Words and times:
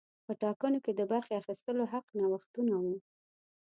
په 0.25 0.33
ټاکنو 0.41 0.77
کې 0.85 0.91
د 0.95 1.01
برخې 1.11 1.33
اخیستو 1.41 1.89
حق 1.93 2.05
نوښتونه 2.21 2.73
وو. 2.83 2.95